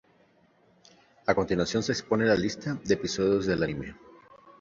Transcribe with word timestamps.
A 1.27 1.35
continuación, 1.35 1.83
se 1.83 1.91
exponen 1.91 2.27
la 2.27 2.33
lista 2.35 2.73
de 2.83 2.95
episodios 2.95 3.45
del 3.45 3.61
anime. 3.61 3.93